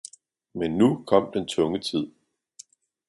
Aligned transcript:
Men 0.55 0.77
nu 0.77 1.03
kom 1.07 1.31
den 1.33 1.47
tunge 1.47 1.79
tid. 1.79 2.11